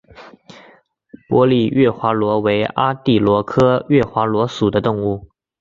[1.29, 5.29] 玻璃月华螺为阿地螺科月华螺属的动物。